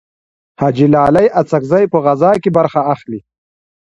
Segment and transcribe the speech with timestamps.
[0.61, 3.19] حاجي لالي اڅکزی په غزاکې برخه اخلي.